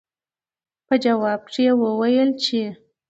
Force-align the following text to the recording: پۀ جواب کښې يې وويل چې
پۀ 0.87 0.95
جواب 1.03 1.39
کښې 1.47 1.63
يې 1.67 1.73
وويل 1.83 2.29
چې 2.43 2.61